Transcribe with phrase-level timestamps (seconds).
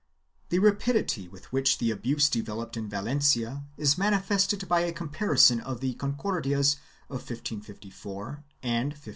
[0.49, 5.59] 1 The rapidity with which the abuse developed in Valencia is manifested by a comparison
[5.61, 6.77] of the Concordias
[7.07, 9.09] of 1554 and 1568.